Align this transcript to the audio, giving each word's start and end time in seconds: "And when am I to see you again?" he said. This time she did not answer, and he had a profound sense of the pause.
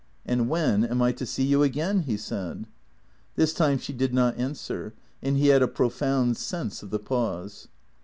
"And 0.25 0.49
when 0.49 0.83
am 0.83 0.99
I 1.03 1.11
to 1.11 1.27
see 1.27 1.43
you 1.43 1.61
again?" 1.61 1.99
he 2.07 2.17
said. 2.17 2.65
This 3.35 3.53
time 3.53 3.77
she 3.77 3.93
did 3.93 4.15
not 4.15 4.35
answer, 4.35 4.95
and 5.21 5.37
he 5.37 5.49
had 5.49 5.61
a 5.61 5.67
profound 5.67 6.37
sense 6.37 6.81
of 6.81 6.89
the 6.89 6.97
pause. 6.97 7.67